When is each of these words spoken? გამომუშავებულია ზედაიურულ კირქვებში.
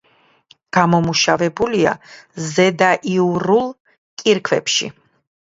გამომუშავებულია 0.77 1.93
ზედაიურულ 2.47 3.71
კირქვებში. 4.25 4.91